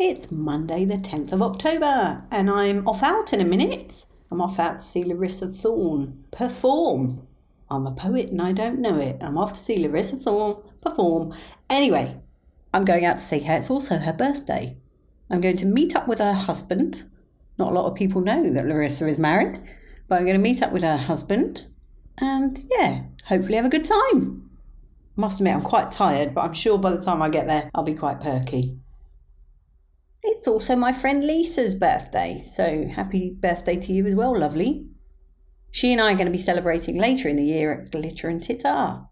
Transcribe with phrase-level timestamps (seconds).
[0.00, 4.06] It's Monday, the 10th of October, and I'm off out in a minute.
[4.30, 7.26] I'm off out to see Larissa Thorne perform.
[7.68, 9.16] I'm a poet and I don't know it.
[9.20, 11.34] I'm off to see Larissa Thorne perform.
[11.68, 12.16] Anyway,
[12.72, 13.56] I'm going out to see her.
[13.56, 14.76] It's also her birthday.
[15.30, 17.04] I'm going to meet up with her husband.
[17.58, 19.60] Not a lot of people know that Larissa is married,
[20.06, 21.66] but I'm going to meet up with her husband
[22.18, 24.48] and, yeah, hopefully have a good time.
[25.16, 27.82] Must admit, I'm quite tired, but I'm sure by the time I get there, I'll
[27.82, 28.78] be quite perky.
[30.22, 34.88] It's also my friend Lisa's birthday, so happy birthday to you as well, lovely.
[35.70, 38.40] She and I are going to be celebrating later in the year at Glitter and
[38.40, 39.06] Titar.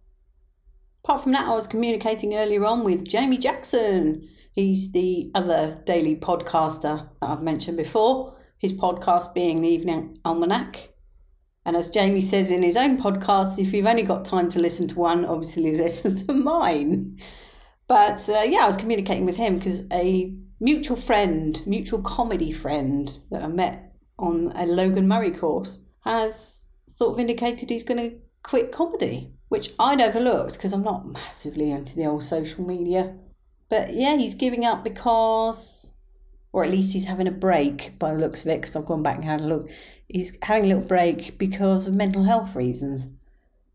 [1.05, 4.29] Apart from that, I was communicating earlier on with Jamie Jackson.
[4.53, 10.93] He's the other daily podcaster that I've mentioned before, his podcast being the Evening Almanac.
[11.65, 14.89] And as Jamie says in his own podcast, if you've only got time to listen
[14.89, 17.21] to one, obviously listen to mine.
[17.87, 23.19] But uh, yeah, I was communicating with him because a mutual friend, mutual comedy friend
[23.31, 28.17] that I met on a Logan Murray course has sort of indicated he's going to
[28.43, 33.17] quit comedy, which I'd overlooked because I'm not massively into the old social media.
[33.69, 35.95] But yeah, he's giving up because,
[36.53, 39.03] or at least he's having a break by the looks of it, because I've gone
[39.03, 39.69] back and had a look.
[40.09, 43.09] He's having a little break because of mental health reasons,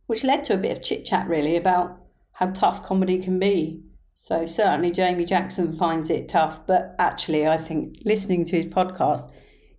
[0.07, 1.97] which led to a bit of chit chat really about
[2.31, 3.83] how tough comedy can be
[4.23, 9.31] so certainly Jamie Jackson finds it tough, but actually I think listening to his podcast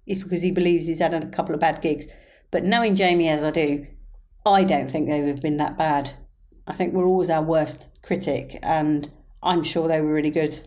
[0.05, 2.09] is because he believes he's had a couple of bad gigs.
[2.51, 3.87] But knowing Jamie as I do,
[4.45, 6.11] I don't think they would have been that bad.
[6.67, 9.09] I think we're always our worst critic, and
[9.45, 10.59] I'm sure they were really good.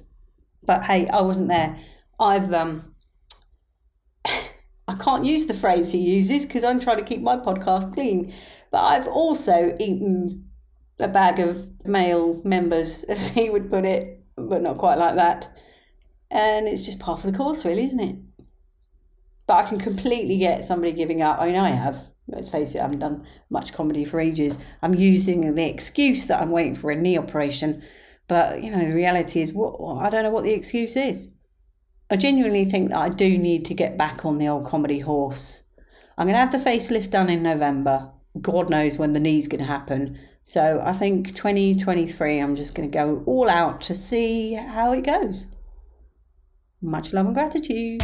[0.63, 1.77] But hey, I wasn't there.
[2.17, 2.95] I've um,
[4.25, 8.33] I can't use the phrase he uses because I'm trying to keep my podcast clean.
[8.71, 10.45] But I've also eaten
[10.99, 15.47] a bag of male members, as he would put it, but not quite like that.
[16.31, 18.15] And it's just part of the course, really, isn't it?
[19.47, 21.39] But I can completely get somebody giving up.
[21.39, 21.97] I mean, I have.
[22.27, 24.57] Let's face it, I haven't done much comedy for ages.
[24.81, 27.83] I'm using the excuse that I'm waiting for a knee operation.
[28.27, 31.27] But, you know, the reality is, what I don't know what the excuse is.
[32.09, 35.63] I genuinely think that I do need to get back on the old comedy horse.
[36.17, 38.11] I'm going to have the facelift done in November.
[38.41, 40.19] God knows when the knee's going to happen.
[40.43, 45.03] So I think 2023, I'm just going to go all out to see how it
[45.03, 45.45] goes.
[46.81, 48.01] Much love and gratitude.